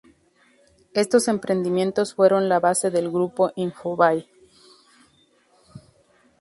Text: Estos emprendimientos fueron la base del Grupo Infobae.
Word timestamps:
Estos 0.95 1.27
emprendimientos 1.27 2.15
fueron 2.15 2.49
la 2.49 2.59
base 2.59 2.89
del 2.89 3.11
Grupo 3.11 3.51
Infobae. 3.55 4.27